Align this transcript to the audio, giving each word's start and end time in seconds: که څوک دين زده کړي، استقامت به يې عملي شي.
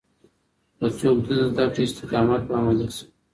که 0.77 0.87
څوک 0.99 1.17
دين 1.25 1.41
زده 1.51 1.65
کړي، 1.73 1.83
استقامت 1.87 2.41
به 2.47 2.53
يې 2.55 2.59
عملي 2.59 2.87
شي. 2.95 3.05